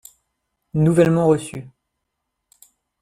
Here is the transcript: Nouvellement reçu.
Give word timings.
Nouvellement 0.73 1.27
reçu. 1.27 1.67